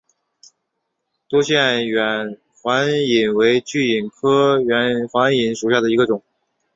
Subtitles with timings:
[1.29, 6.23] 多腺远环蚓为巨蚓科远环蚓属下的一个种。